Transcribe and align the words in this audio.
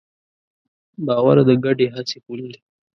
باور 1.05 1.37
د 1.47 1.51
ګډې 1.63 1.87
هڅې 1.95 2.17
پُل 2.25 2.39
دی. 2.51 2.57